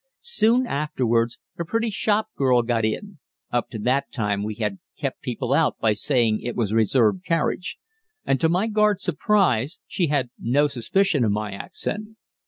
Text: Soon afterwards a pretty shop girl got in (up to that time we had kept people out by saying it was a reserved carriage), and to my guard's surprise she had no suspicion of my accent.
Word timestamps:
Soon 0.23 0.65
afterwards 0.65 1.37
a 1.59 1.63
pretty 1.63 1.91
shop 1.91 2.29
girl 2.35 2.63
got 2.63 2.83
in 2.83 3.19
(up 3.51 3.69
to 3.69 3.77
that 3.77 4.11
time 4.11 4.41
we 4.41 4.55
had 4.55 4.79
kept 4.97 5.21
people 5.21 5.53
out 5.53 5.77
by 5.77 5.93
saying 5.93 6.39
it 6.41 6.55
was 6.55 6.71
a 6.71 6.75
reserved 6.75 7.23
carriage), 7.23 7.77
and 8.25 8.41
to 8.41 8.49
my 8.49 8.65
guard's 8.65 9.03
surprise 9.03 9.77
she 9.85 10.07
had 10.07 10.31
no 10.39 10.67
suspicion 10.67 11.23
of 11.23 11.31
my 11.31 11.51
accent. 11.51 12.17